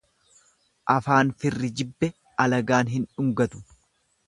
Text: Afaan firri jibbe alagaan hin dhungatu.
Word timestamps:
Afaan 0.93 1.33
firri 1.43 1.69
jibbe 1.81 2.11
alagaan 2.47 2.93
hin 2.95 3.07
dhungatu. 3.13 3.65